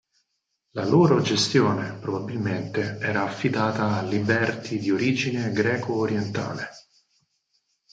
La 0.71 0.83
loro 0.83 1.21
gestione 1.21 1.99
probabilmente 1.99 2.97
era 2.99 3.21
affidata 3.25 3.99
a 3.99 4.01
liberti 4.01 4.79
di 4.79 4.89
origine 4.89 5.51
greco 5.51 5.93
orientale. 5.93 6.69